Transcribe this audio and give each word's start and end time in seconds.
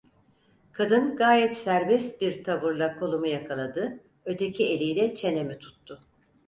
Kadın, 0.71 1.15
gayet 1.15 1.57
serbest 1.57 2.21
bir 2.21 2.43
tavırla 2.43 2.95
kolumu 2.95 3.27
yakaladı, 3.27 3.99
öteki 4.25 4.69
eliyle 4.73 5.15
çenemi 5.15 5.57
tuttu. 5.59 6.03